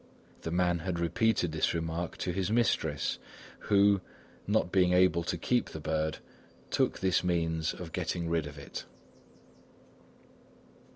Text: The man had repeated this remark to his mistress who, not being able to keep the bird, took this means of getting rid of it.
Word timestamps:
The 0.41 0.49
man 0.49 0.79
had 0.79 0.97
repeated 0.97 1.51
this 1.51 1.75
remark 1.75 2.17
to 2.25 2.31
his 2.31 2.49
mistress 2.49 3.19
who, 3.59 4.01
not 4.47 4.71
being 4.71 4.93
able 4.93 5.21
to 5.21 5.37
keep 5.37 5.69
the 5.69 5.79
bird, 5.79 6.17
took 6.71 7.01
this 7.01 7.23
means 7.23 7.71
of 7.75 7.91
getting 7.91 8.27
rid 8.27 8.47
of 8.47 8.57
it. 8.57 8.85